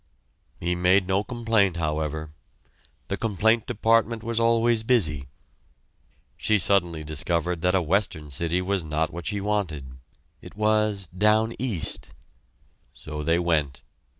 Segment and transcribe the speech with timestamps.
[0.59, 2.33] He made no complaint, however.
[3.07, 5.27] The complaint department was always busy!
[6.37, 9.99] She suddenly discovered that a Western city was not what she wanted.
[10.41, 12.15] It was "down East."
[12.95, 13.83] So they went.